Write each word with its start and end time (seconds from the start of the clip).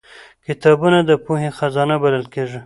کتابونه 0.47 0.99
د 1.09 1.11
پوهې 1.25 1.49
خزانه 1.57 1.95
بلل 2.03 2.25
کېږي 2.33 2.59